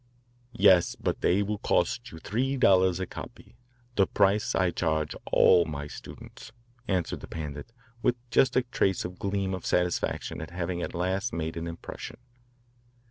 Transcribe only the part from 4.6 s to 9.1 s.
charge all my students," answered the Pandit with just a trace